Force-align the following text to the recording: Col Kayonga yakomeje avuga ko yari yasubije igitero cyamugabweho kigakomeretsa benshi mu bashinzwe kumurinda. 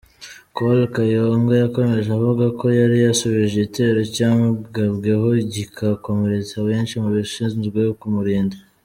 Col 0.55 0.79
Kayonga 0.95 1.53
yakomeje 1.63 2.09
avuga 2.17 2.45
ko 2.59 2.65
yari 2.79 2.97
yasubije 3.05 3.51
igitero 3.55 3.99
cyamugabweho 4.15 5.27
kigakomeretsa 5.51 6.55
benshi 6.67 6.93
mu 7.03 7.09
bashinzwe 7.15 7.81
kumurinda. 8.01 8.55